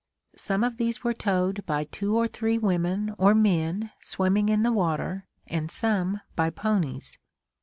Some 0.35 0.63
of 0.63 0.77
these 0.77 1.03
were 1.03 1.13
towed 1.13 1.63
by 1.67 1.83
two 1.83 2.15
or 2.17 2.27
three 2.27 2.57
women 2.57 3.13
or 3.19 3.35
men 3.35 3.91
swimming 4.01 4.49
in 4.49 4.63
the 4.63 4.71
water 4.73 5.27
and 5.45 5.69
some 5.69 6.21
by 6.35 6.49
ponies. 6.49 7.19